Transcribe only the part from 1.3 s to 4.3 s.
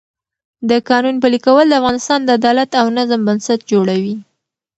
کول د افغانستان د عدالت او نظم بنسټ جوړوي